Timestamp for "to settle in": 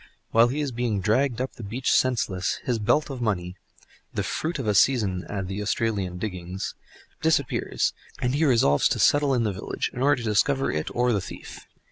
8.87-9.43